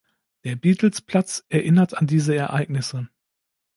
[0.45, 3.07] Der Beatles-Platz erinnert an diese Ereignisse.